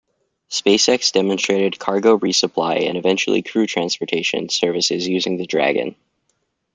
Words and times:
SpaceX 0.49 1.11
demonstrated 1.13 1.77
cargo 1.77 2.17
resupply 2.17 2.87
and 2.89 2.97
eventually 2.97 3.43
crew 3.43 3.67
transportation 3.67 4.49
services 4.49 5.07
using 5.07 5.37
the 5.37 5.45
Dragon. 5.45 5.95